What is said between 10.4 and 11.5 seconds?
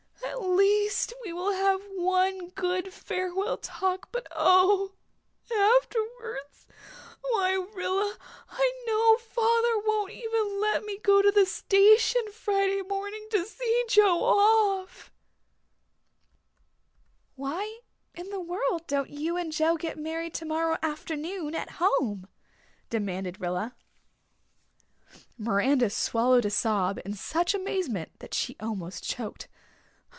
let me go to the